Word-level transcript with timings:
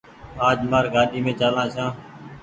آج 0.47 0.57
مآر 0.71 0.85
گآڏي 0.93 1.19
مين 1.25 1.35
چآلآن 1.39 1.67
ڇآن۔ 1.75 1.89